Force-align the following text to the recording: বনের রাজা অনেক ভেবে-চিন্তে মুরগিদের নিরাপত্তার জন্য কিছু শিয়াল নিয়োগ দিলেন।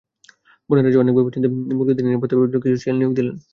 বনের 0.69 0.85
রাজা 0.85 0.99
অনেক 0.99 1.13
ভেবে-চিন্তে 1.17 1.47
মুরগিদের 1.69 2.05
নিরাপত্তার 2.05 2.39
জন্য 2.43 2.63
কিছু 2.63 2.77
শিয়াল 2.81 2.97
নিয়োগ 2.97 3.13
দিলেন। 3.17 3.35